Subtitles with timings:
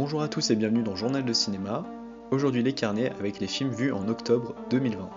[0.00, 1.84] Bonjour à tous et bienvenue dans Journal de cinéma.
[2.30, 5.10] Aujourd'hui les carnets avec les films vus en octobre 2020.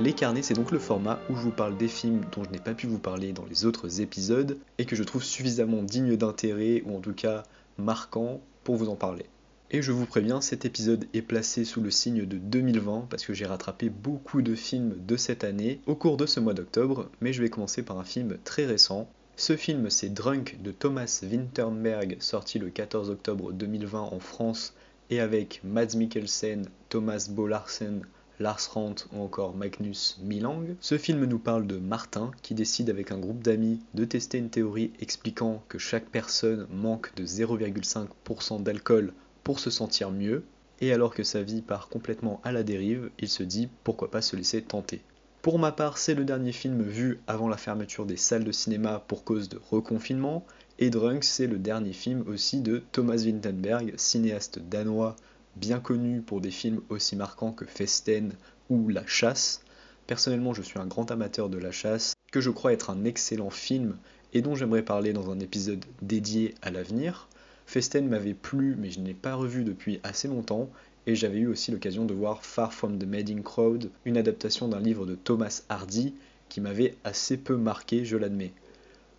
[0.00, 2.58] Les carnets, c'est donc le format où je vous parle des films dont je n'ai
[2.58, 6.82] pas pu vous parler dans les autres épisodes et que je trouve suffisamment dignes d'intérêt
[6.86, 7.42] ou en tout cas
[7.78, 9.26] marquants pour vous en parler.
[9.74, 13.32] Et je vous préviens, cet épisode est placé sous le signe de 2020 parce que
[13.32, 17.32] j'ai rattrapé beaucoup de films de cette année au cours de ce mois d'octobre, mais
[17.32, 19.08] je vais commencer par un film très récent.
[19.36, 24.74] Ce film, c'est Drunk de Thomas Winterberg, sorti le 14 octobre 2020 en France
[25.08, 28.02] et avec Mads Mikkelsen, Thomas Bo Larsen,
[28.42, 30.74] Lars Rant ou encore Magnus Milang.
[30.80, 34.50] Ce film nous parle de Martin qui décide avec un groupe d'amis de tester une
[34.50, 39.12] théorie expliquant que chaque personne manque de 0,5% d'alcool
[39.44, 40.42] pour se sentir mieux.
[40.80, 44.22] Et alors que sa vie part complètement à la dérive, il se dit pourquoi pas
[44.22, 45.02] se laisser tenter.
[45.40, 49.04] Pour ma part, c'est le dernier film vu avant la fermeture des salles de cinéma
[49.06, 50.44] pour cause de reconfinement.
[50.80, 55.14] Et Drunk, c'est le dernier film aussi de Thomas Vinterberg, cinéaste danois
[55.56, 58.32] bien connu pour des films aussi marquants que Festen
[58.70, 59.62] ou La Chasse.
[60.06, 63.50] Personnellement, je suis un grand amateur de La Chasse, que je crois être un excellent
[63.50, 63.96] film
[64.32, 67.28] et dont j'aimerais parler dans un épisode dédié à l'avenir.
[67.66, 70.70] Festen m'avait plu, mais je n'ai pas revu depuis assez longtemps,
[71.06, 74.80] et j'avais eu aussi l'occasion de voir Far From the Madding Crowd, une adaptation d'un
[74.80, 76.14] livre de Thomas Hardy
[76.48, 78.52] qui m'avait assez peu marqué, je l'admets.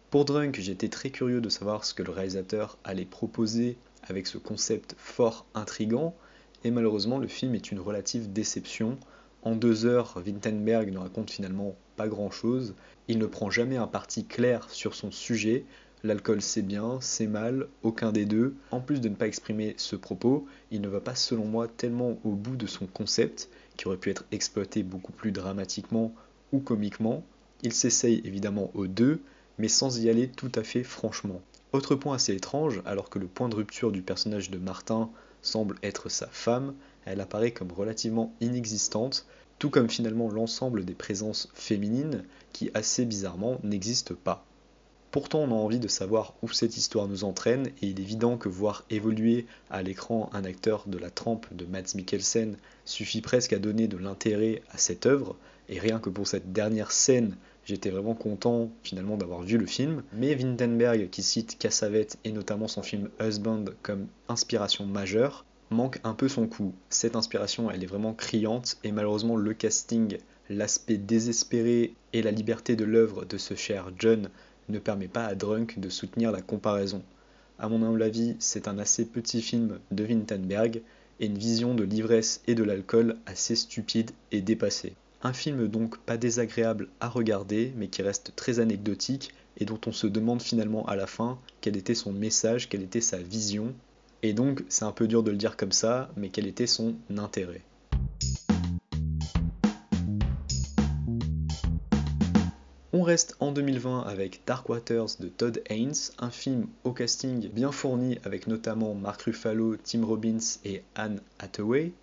[0.09, 4.37] Pour Drunk, j'étais très curieux de savoir ce que le réalisateur allait proposer avec ce
[4.37, 6.15] concept fort intrigant,
[6.63, 8.97] et malheureusement le film est une relative déception.
[9.41, 12.75] En deux heures, Wintenberg ne raconte finalement pas grand-chose,
[13.07, 15.65] il ne prend jamais un parti clair sur son sujet,
[16.03, 18.55] l'alcool c'est bien, c'est mal, aucun des deux.
[18.71, 22.17] En plus de ne pas exprimer ce propos, il ne va pas selon moi tellement
[22.23, 26.13] au bout de son concept, qui aurait pu être exploité beaucoup plus dramatiquement
[26.51, 27.23] ou comiquement.
[27.63, 29.21] Il s'essaye évidemment aux deux,
[29.57, 31.41] mais sans y aller tout à fait franchement.
[31.71, 35.09] Autre point assez étrange, alors que le point de rupture du personnage de Martin
[35.43, 36.73] semble être sa femme,
[37.05, 39.27] elle apparaît comme relativement inexistante,
[39.59, 44.45] tout comme finalement l'ensemble des présences féminines qui assez bizarrement n'existent pas.
[45.11, 48.35] Pourtant on a envie de savoir où cette histoire nous entraîne et il est évident
[48.35, 53.53] que voir évoluer à l'écran un acteur de la trempe de Mads Mikkelsen suffit presque
[53.53, 55.35] à donner de l'intérêt à cette œuvre
[55.69, 60.03] et rien que pour cette dernière scène J'étais vraiment content finalement d'avoir vu le film.
[60.13, 66.13] Mais Windenberg, qui cite Cassavet et notamment son film Husband comme inspiration majeure, manque un
[66.13, 66.73] peu son coup.
[66.89, 70.17] Cette inspiration, elle est vraiment criante et malheureusement le casting,
[70.49, 74.29] l'aspect désespéré et la liberté de l'œuvre de ce cher John
[74.69, 77.01] ne permet pas à Drunk de soutenir la comparaison.
[77.59, 80.81] À mon humble avis, c'est un assez petit film de Windenberg
[81.19, 84.93] et une vision de l'ivresse et de l'alcool assez stupide et dépassée.
[85.25, 89.93] Un film donc pas désagréable à regarder, mais qui reste très anecdotique et dont on
[89.93, 93.73] se demande finalement à la fin quel était son message, quelle était sa vision.
[94.21, 96.95] Et donc c'est un peu dur de le dire comme ça, mais quel était son
[97.15, 97.61] intérêt.
[102.91, 107.71] On reste en 2020 avec Dark Waters de Todd Haynes, un film au casting bien
[107.71, 111.93] fourni avec notamment Mark Ruffalo, Tim Robbins et Anne Hathaway,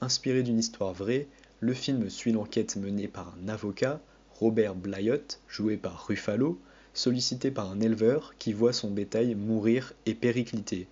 [0.00, 1.28] inspiré d'une histoire vraie
[1.60, 4.00] le film suit l'enquête menée par un avocat,
[4.32, 6.58] Robert Blyott, joué par Ruffalo,
[6.94, 10.88] sollicité par un éleveur qui voit son bétail mourir et péricliter.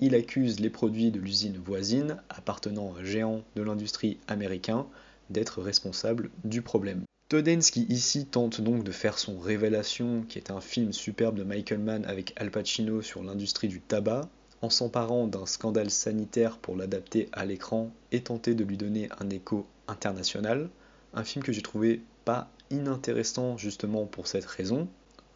[0.00, 4.86] Il accuse les produits de l'usine voisine, appartenant à un géant de l'industrie américain,
[5.30, 7.02] d'être responsable du problème.
[7.28, 11.80] Todensky ici tente donc de faire son Révélation, qui est un film superbe de Michael
[11.80, 14.28] Mann avec Al Pacino sur l'industrie du tabac,
[14.64, 19.28] en s'emparant d'un scandale sanitaire pour l'adapter à l'écran et tenter de lui donner un
[19.28, 20.70] écho international.
[21.12, 24.88] Un film que j'ai trouvé pas inintéressant justement pour cette raison.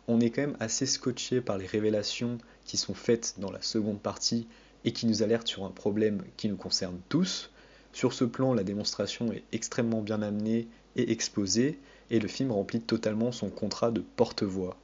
[0.06, 4.00] On est quand même assez scotché par les révélations qui sont faites dans la seconde
[4.00, 4.47] partie
[4.87, 7.50] et qui nous alertent sur un problème qui nous concerne tous.
[7.93, 12.81] Sur ce plan, la démonstration est extrêmement bien amenée et exposée, et le film remplit
[12.81, 14.79] totalement son contrat de porte-voix.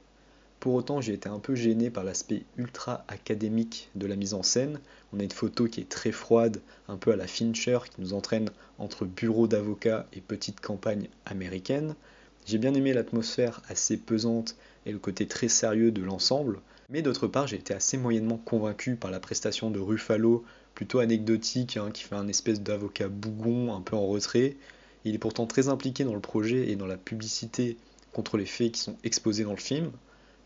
[0.65, 4.41] Pour autant, j'ai été un peu gêné par l'aspect ultra académique de la mise en
[4.41, 4.79] scène.
[5.13, 8.13] On a une photo qui est très froide, un peu à la Fincher, qui nous
[8.13, 11.93] entraîne entre bureau d'avocat et petite campagne américaine.
[12.47, 14.55] J'ai bien aimé l'atmosphère assez pesante
[14.87, 18.95] et le côté très sérieux de l'ensemble, mais d'autre part, j'ai été assez moyennement convaincu
[18.95, 23.81] par la prestation de Ruffalo, plutôt anecdotique, hein, qui fait un espèce d'avocat bougon, un
[23.81, 24.57] peu en retrait.
[25.03, 27.77] Il est pourtant très impliqué dans le projet et dans la publicité
[28.13, 29.91] contre les faits qui sont exposés dans le film.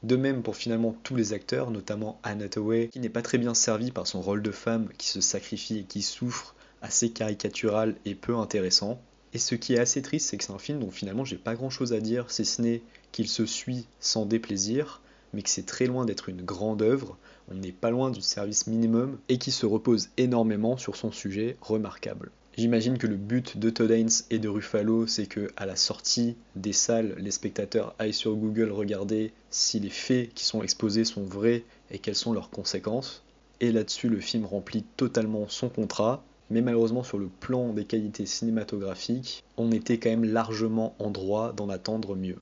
[0.01, 3.53] De même pour finalement tous les acteurs, notamment Anne Hathaway, qui n'est pas très bien
[3.53, 8.15] servie par son rôle de femme qui se sacrifie et qui souffre, assez caricatural et
[8.15, 9.01] peu intéressant.
[9.33, 11.55] Et ce qui est assez triste, c'est que c'est un film dont finalement j'ai pas
[11.55, 12.81] grand chose à dire, si ce n'est
[13.11, 15.01] qu'il se suit sans déplaisir,
[15.33, 17.17] mais que c'est très loin d'être une grande œuvre,
[17.51, 21.57] on n'est pas loin du service minimum, et qui se repose énormément sur son sujet
[21.61, 22.31] remarquable.
[22.59, 26.35] J'imagine que le but de Todd Haynes et de Ruffalo, c'est que à la sortie
[26.57, 31.23] des salles, les spectateurs aillent sur Google regarder si les faits qui sont exposés sont
[31.23, 33.23] vrais et quelles sont leurs conséquences.
[33.61, 38.25] Et là-dessus, le film remplit totalement son contrat, mais malheureusement sur le plan des qualités
[38.25, 42.35] cinématographiques, on était quand même largement en droit d'en attendre mieux.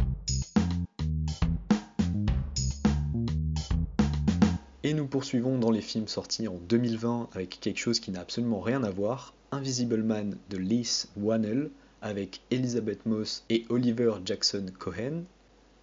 [4.81, 8.61] Et nous poursuivons dans les films sortis en 2020 avec quelque chose qui n'a absolument
[8.61, 11.69] rien à voir, Invisible Man de Liz Wannell
[12.01, 15.23] avec Elizabeth Moss et Oliver Jackson Cohen.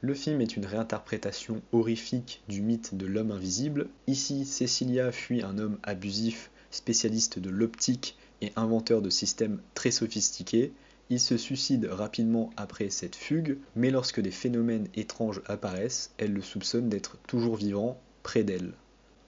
[0.00, 3.88] Le film est une réinterprétation horrifique du mythe de l'homme invisible.
[4.06, 10.72] Ici, Cecilia fuit un homme abusif spécialiste de l'optique et inventeur de systèmes très sophistiqués,
[11.10, 16.40] il se suicide rapidement après cette fugue, mais lorsque des phénomènes étranges apparaissent, elle le
[16.40, 18.72] soupçonne d'être toujours vivant près d'elle.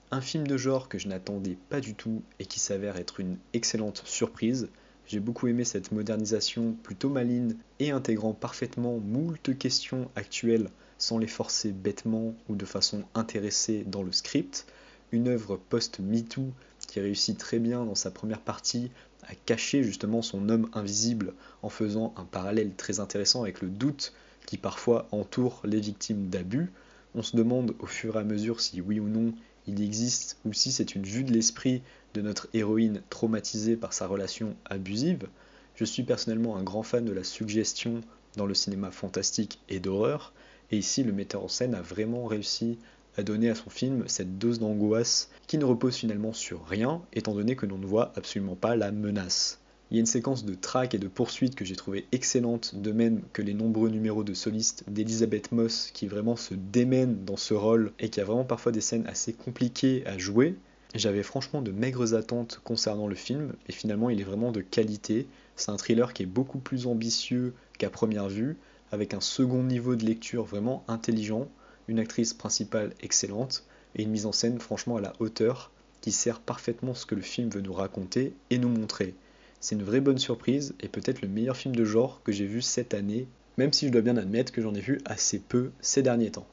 [0.09, 3.37] Un film de genre que je n'attendais pas du tout et qui s'avère être une
[3.51, 4.69] excellente surprise.
[5.05, 11.27] J'ai beaucoup aimé cette modernisation plutôt maligne et intégrant parfaitement moult questions actuelles sans les
[11.27, 14.65] forcer bêtement ou de façon intéressée dans le script.
[15.11, 16.53] Une œuvre post-MeToo
[16.87, 18.91] qui réussit très bien dans sa première partie
[19.23, 24.13] à cacher justement son homme invisible en faisant un parallèle très intéressant avec le doute
[24.45, 26.71] qui parfois entoure les victimes d'abus.
[27.13, 29.33] On se demande au fur et à mesure si oui ou non
[29.67, 31.81] il existe ou si c'est une vue de l'esprit
[32.13, 35.27] de notre héroïne traumatisée par sa relation abusive.
[35.75, 38.01] Je suis personnellement un grand fan de la suggestion
[38.35, 40.33] dans le cinéma fantastique et d'horreur,
[40.71, 42.77] et ici le metteur en scène a vraiment réussi
[43.17, 47.33] a donné à son film cette dose d'angoisse qui ne repose finalement sur rien, étant
[47.33, 49.59] donné que l'on ne voit absolument pas la menace.
[49.89, 52.91] Il y a une séquence de track et de poursuite que j'ai trouvé excellente, de
[52.91, 57.53] même que les nombreux numéros de soliste d'Elizabeth Moss qui vraiment se démène dans ce
[57.53, 60.55] rôle et qui a vraiment parfois des scènes assez compliquées à jouer.
[60.93, 65.27] J'avais franchement de maigres attentes concernant le film et finalement il est vraiment de qualité.
[65.55, 68.57] C'est un thriller qui est beaucoup plus ambitieux qu'à première vue,
[68.91, 71.47] avec un second niveau de lecture vraiment intelligent
[71.87, 73.63] une actrice principale excellente
[73.95, 77.21] et une mise en scène franchement à la hauteur qui sert parfaitement ce que le
[77.21, 79.15] film veut nous raconter et nous montrer.
[79.59, 82.61] C'est une vraie bonne surprise et peut-être le meilleur film de genre que j'ai vu
[82.61, 83.27] cette année,
[83.57, 86.47] même si je dois bien admettre que j'en ai vu assez peu ces derniers temps.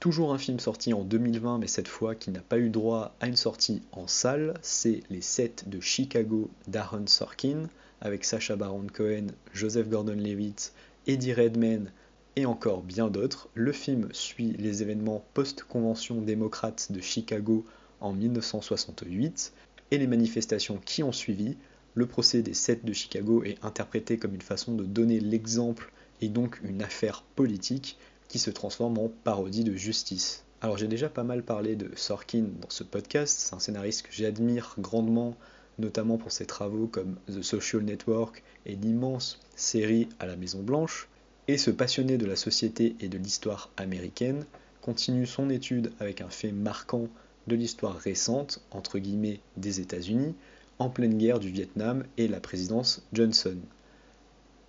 [0.00, 3.26] Toujours un film sorti en 2020, mais cette fois qui n'a pas eu droit à
[3.26, 7.68] une sortie en salle, c'est Les 7 de Chicago d'Aaron Sorkin,
[8.00, 10.72] avec Sacha Baron Cohen, Joseph Gordon-Levitt,
[11.06, 11.90] Eddie Redmayne
[12.36, 17.64] et encore bien d'autres, le film suit les événements post-convention démocrate de Chicago
[18.00, 19.52] en 1968
[19.90, 21.56] et les manifestations qui ont suivi.
[21.94, 26.28] Le procès des sept de Chicago est interprété comme une façon de donner l'exemple et
[26.28, 27.98] donc une affaire politique
[28.28, 30.44] qui se transforme en parodie de justice.
[30.60, 34.12] Alors j'ai déjà pas mal parlé de Sorkin dans ce podcast, c'est un scénariste que
[34.12, 35.36] j'admire grandement
[35.78, 41.08] notamment pour ses travaux comme The Social Network et l'immense série à la Maison Blanche,
[41.46, 44.46] et ce passionné de la société et de l'histoire américaine
[44.80, 47.08] continue son étude avec un fait marquant
[47.46, 50.34] de l'histoire récente, entre guillemets, des États-Unis,
[50.78, 53.56] en pleine guerre du Vietnam et la présidence Johnson.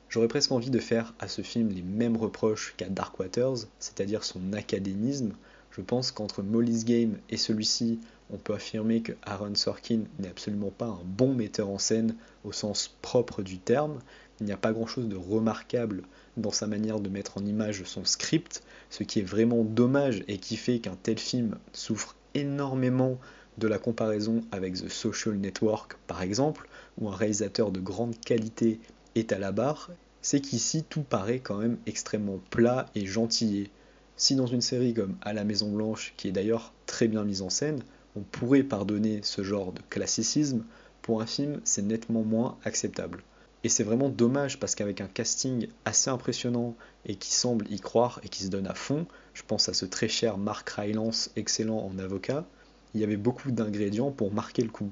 [0.10, 4.24] J'aurais presque envie de faire à ce film les mêmes reproches qu'à Dark Waters, c'est-à-dire
[4.24, 5.34] son académisme.
[5.76, 10.72] Je pense qu'entre Molly's Game et celui-ci, on peut affirmer que Aaron Sorkin n'est absolument
[10.72, 12.16] pas un bon metteur en scène
[12.46, 14.00] au sens propre du terme.
[14.40, 16.04] Il n'y a pas grand-chose de remarquable
[16.38, 20.38] dans sa manière de mettre en image son script, ce qui est vraiment dommage et
[20.38, 23.20] qui fait qu'un tel film souffre énormément
[23.58, 28.80] de la comparaison avec The Social Network par exemple, où un réalisateur de grande qualité
[29.16, 29.90] est à la barre,
[30.22, 33.70] c'est qu'ici tout paraît quand même extrêmement plat et gentillé.
[34.18, 37.42] Si dans une série comme À la Maison Blanche, qui est d'ailleurs très bien mise
[37.42, 37.84] en scène,
[38.16, 40.64] on pourrait pardonner ce genre de classicisme,
[41.02, 43.24] pour un film, c'est nettement moins acceptable.
[43.64, 48.20] Et c'est vraiment dommage parce qu'avec un casting assez impressionnant et qui semble y croire
[48.24, 51.80] et qui se donne à fond, je pense à ce très cher Mark Rylance, excellent
[51.80, 52.46] en avocat,
[52.94, 54.92] il y avait beaucoup d'ingrédients pour marquer le coup.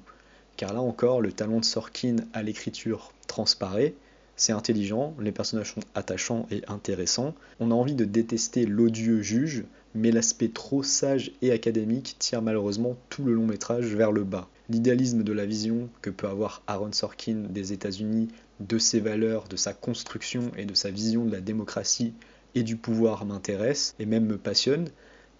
[0.58, 3.94] Car là encore, le talent de Sorkin à l'écriture transparaît,
[4.36, 9.64] c'est intelligent, les personnages sont attachants et intéressants, on a envie de détester l'odieux juge,
[9.96, 14.50] mais l'aspect trop sage et académique tire malheureusement tout le long métrage vers le bas.
[14.70, 19.58] l'idéalisme de la vision que peut avoir Aaron Sorkin des États-Unis, de ses valeurs, de
[19.58, 22.14] sa construction et de sa vision de la démocratie
[22.56, 24.90] et du pouvoir m'intéresse et même me passionne,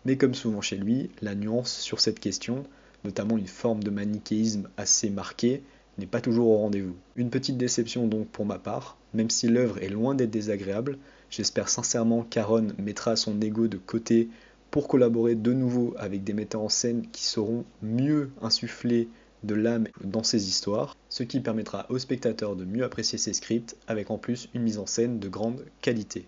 [0.06, 2.64] mais comme souvent chez lui, la nuance sur cette question,
[3.04, 5.64] notamment une forme de manichéisme assez marquée,
[5.98, 6.96] n'est pas toujours au rendez-vous.
[7.16, 10.98] Une petite déception donc pour ma part, même si l'œuvre est loin d'être désagréable,
[11.30, 14.30] j'espère sincèrement qu'Aaron mettra son ego de côté
[14.72, 19.08] pour collaborer de nouveau avec des metteurs en scène qui sauront mieux insuffler
[19.44, 23.76] de l'âme dans ses histoires, ce qui permettra aux spectateurs de mieux apprécier ses scripts
[23.88, 26.26] avec en plus une mise en scène de grande qualité.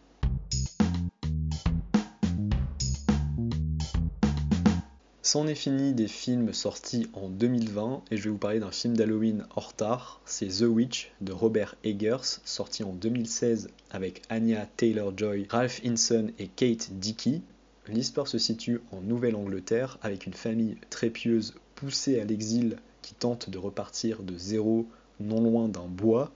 [5.36, 8.96] C'en est fini des films sortis en 2020 et je vais vous parler d'un film
[8.96, 15.48] d'Halloween en retard, c'est The Witch de Robert Eggers, sorti en 2016 avec Anya Taylor-Joy,
[15.50, 17.42] Ralph Hinson et Kate Dickey.
[17.90, 23.50] L'histoire se situe en Nouvelle-Angleterre avec une famille très pieuse poussée à l'exil qui tente
[23.50, 24.88] de repartir de zéro
[25.20, 26.32] non loin d'un bois.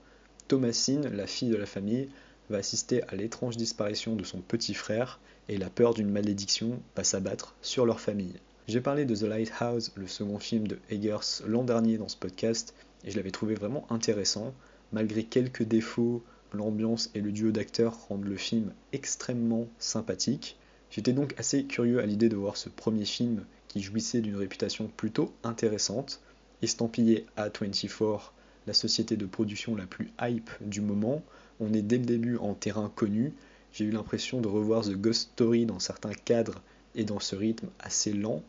[0.46, 2.10] Thomasine, la fille de la famille,
[2.50, 7.02] va assister à l'étrange disparition de son petit frère et la peur d'une malédiction va
[7.02, 8.34] s'abattre sur leur famille.
[8.70, 12.72] J'ai parlé de The Lighthouse, le second film de Eggers l'an dernier dans ce podcast,
[13.02, 14.54] et je l'avais trouvé vraiment intéressant.
[14.92, 16.22] Malgré quelques défauts,
[16.52, 20.56] l'ambiance et le duo d'acteurs rendent le film extrêmement sympathique.
[20.92, 24.88] J'étais donc assez curieux à l'idée de voir ce premier film qui jouissait d'une réputation
[24.96, 26.20] plutôt intéressante,
[26.62, 28.30] estampillé A24,
[28.68, 31.24] la société de production la plus hype du moment.
[31.58, 33.32] On est dès le début en terrain connu.
[33.72, 36.62] J'ai eu l'impression de revoir The Ghost Story dans certains cadres
[36.94, 38.44] et dans ce rythme assez lent.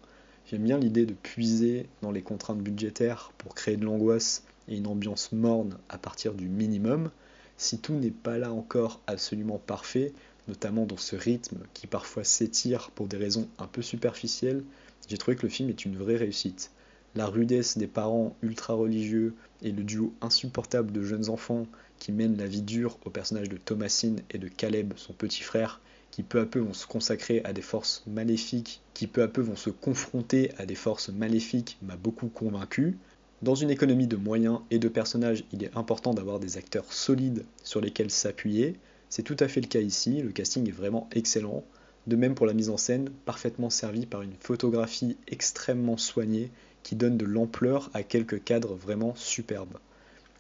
[0.52, 4.88] J'aime bien l'idée de puiser dans les contraintes budgétaires pour créer de l'angoisse et une
[4.88, 7.10] ambiance morne à partir du minimum.
[7.56, 10.12] Si tout n'est pas là encore absolument parfait,
[10.50, 14.62] notamment dans ce rythme qui parfois s'étire pour des raisons un peu superficielles,
[15.08, 16.72] j'ai trouvé que le film est une vraie réussite.
[17.16, 21.66] La rudesse des parents ultra religieux et le duo insupportable de jeunes enfants
[21.98, 25.80] qui mènent la vie dure aux personnages de Thomasine et de Caleb, son petit frère,
[26.12, 29.42] qui peu à peu vont se consacrer à des forces maléfiques, qui peu à peu
[29.42, 32.98] vont se confronter à des forces maléfiques, m'a beaucoup convaincu.
[33.42, 37.46] Dans une économie de moyens et de personnages, il est important d'avoir des acteurs solides
[37.64, 38.76] sur lesquels s'appuyer.
[39.10, 41.64] C'est tout à fait le cas ici, le casting est vraiment excellent.
[42.08, 46.52] De même pour la mise en scène, parfaitement servie par une photographie extrêmement soignée
[46.84, 49.78] qui donne de l'ampleur à quelques cadres vraiment superbes.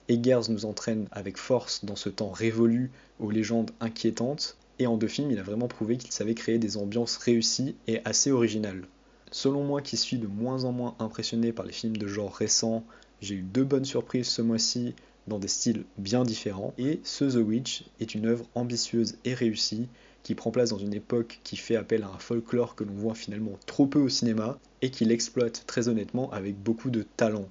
[0.07, 5.07] Eggers nous entraîne avec force dans ce temps révolu aux légendes inquiétantes, et en deux
[5.07, 8.87] films, il a vraiment prouvé qu'il savait créer des ambiances réussies et assez originales.
[9.29, 12.83] Selon moi qui suis de moins en moins impressionné par les films de genre récents,
[13.21, 14.95] j'ai eu deux bonnes surprises ce mois-ci
[15.27, 19.87] dans des styles bien différents, et ce The Witch est une œuvre ambitieuse et réussie
[20.23, 23.13] qui prend place dans une époque qui fait appel à un folklore que l'on voit
[23.15, 27.47] finalement trop peu au cinéma et qui l'exploite très honnêtement avec beaucoup de talent.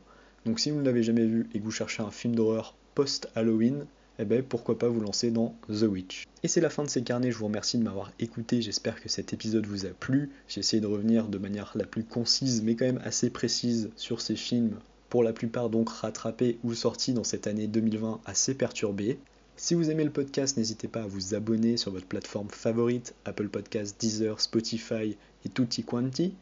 [0.47, 3.87] Donc si vous ne l'avez jamais vu et que vous cherchez un film d'horreur post-Halloween,
[4.23, 6.25] eh ben pourquoi pas vous lancer dans The Witch.
[6.43, 9.09] Et c'est la fin de ces carnets, je vous remercie de m'avoir écouté, j'espère que
[9.09, 10.31] cet épisode vous a plu.
[10.49, 14.21] J'ai essayé de revenir de manière la plus concise mais quand même assez précise sur
[14.21, 19.19] ces films, pour la plupart donc rattrapés ou sortis dans cette année 2020 assez perturbée.
[19.57, 23.49] Si vous aimez le podcast, n'hésitez pas à vous abonner sur votre plateforme favorite, Apple
[23.49, 26.35] Podcasts, Deezer, Spotify et tutti quanti.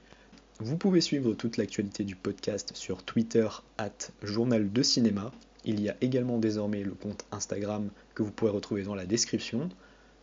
[0.61, 5.32] Vous pouvez suivre toute l'actualité du podcast sur Twitter, at Journal de Cinéma.
[5.64, 9.68] Il y a également désormais le compte Instagram que vous pourrez retrouver dans la description.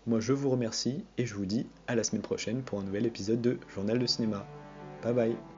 [0.07, 3.05] Moi je vous remercie et je vous dis à la semaine prochaine pour un nouvel
[3.05, 4.45] épisode de Journal de cinéma.
[5.03, 5.54] Bye bye